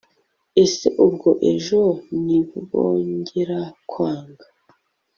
ese 0.63 0.87
ubwo 1.05 1.29
ejo 1.53 1.81
nibongera 2.23 3.59
kwanga 3.89 4.45